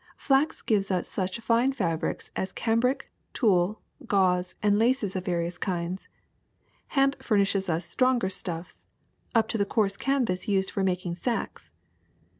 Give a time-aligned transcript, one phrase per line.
[0.17, 6.07] Flax gives us such fine fabrics as cambric, tulle, gauze, and laces of various kinds;
[6.87, 8.87] hemp furnishes us stronger stuffs,
[9.35, 11.69] up to the coarse canvas used for making sacks.